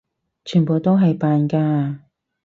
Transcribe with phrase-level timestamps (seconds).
[0.45, 1.99] 全部都係扮㗎！